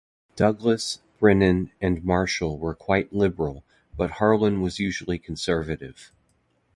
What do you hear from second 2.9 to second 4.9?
liberal, but Harlan was